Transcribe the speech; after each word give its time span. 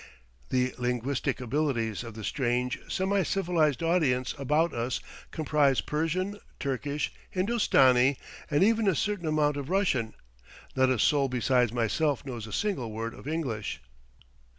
The 0.49 0.73
linguistic 0.79 1.39
abilities 1.39 2.03
of 2.03 2.15
the 2.15 2.23
strange, 2.23 2.79
semi 2.87 3.21
civilized 3.21 3.83
audience 3.83 4.33
about 4.39 4.73
us 4.73 4.99
comprise 5.29 5.79
Persian, 5.79 6.39
Turkish, 6.59 7.13
Hindostani, 7.29 8.17
and 8.49 8.63
even 8.63 8.87
a 8.87 8.95
certain 8.95 9.27
amount 9.27 9.57
of 9.57 9.69
Russian; 9.69 10.15
not 10.75 10.89
a 10.89 10.97
soul 10.97 11.29
besides 11.29 11.71
myself 11.71 12.25
knows 12.25 12.47
a 12.47 12.51
single 12.51 12.91
word 12.91 13.13
of 13.13 13.27
English. 13.27 13.79